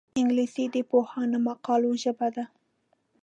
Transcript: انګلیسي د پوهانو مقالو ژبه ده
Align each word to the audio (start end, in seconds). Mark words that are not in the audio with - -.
انګلیسي 0.19 0.65
د 0.75 0.77
پوهانو 0.89 1.37
مقالو 1.47 1.91
ژبه 2.03 2.27
ده 2.35 2.45